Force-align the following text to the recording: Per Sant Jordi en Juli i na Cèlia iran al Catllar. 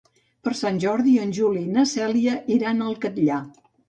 Per 0.45 0.51
Sant 0.59 0.77
Jordi 0.83 1.11
en 1.25 1.33
Juli 1.37 1.61
i 1.65 1.73
na 1.75 1.83
Cèlia 1.91 2.33
iran 2.57 2.81
al 2.87 2.97
Catllar. 3.05 3.39